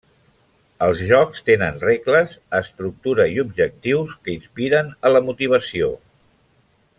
Els 0.85 1.01
jocs 1.09 1.43
tenen 1.49 1.77
regles, 1.83 2.33
estructura 2.61 3.27
i 3.35 3.37
objectius 3.45 4.17
que 4.25 4.35
inspiren 4.37 4.91
a 5.07 5.13
la 5.17 5.23
motivació. 5.29 5.93